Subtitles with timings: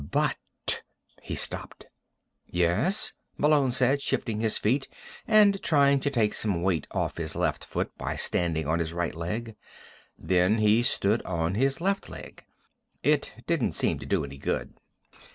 [0.09, 0.81] But"
[1.21, 1.85] He stopped.
[2.49, 4.87] "Yes?" Malone said, shifting his feet
[5.27, 9.13] and trying to take some weight off his left foot by standing on his right
[9.13, 9.55] leg.
[10.17, 12.43] Then he stood on his left leg.
[13.03, 14.73] It didn't seem to do any good.